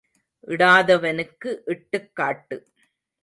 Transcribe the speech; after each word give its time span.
இடாதவனுக்கு 0.47 1.57
இட்டுக் 1.65 2.15
காட்டு. 2.15 2.57